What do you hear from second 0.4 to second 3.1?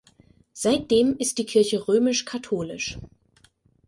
Seitdem ist die Kirche römisch-katholisch.